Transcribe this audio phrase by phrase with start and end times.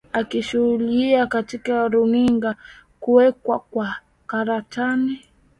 [0.13, 2.55] akishuhudilia katika runinga
[2.99, 3.95] kuwekwa kwa
[4.27, 5.25] karantini